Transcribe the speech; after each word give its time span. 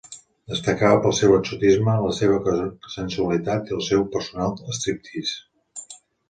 Destacava 0.51 1.01
pel 1.01 1.11
seu 1.17 1.35
exotisme 1.39 1.97
la 2.05 2.13
seva 2.19 2.55
sensualitat 2.95 3.71
i 3.71 3.77
el 3.77 3.85
seu 3.89 4.03
personal 4.17 4.57
striptease. 4.79 5.93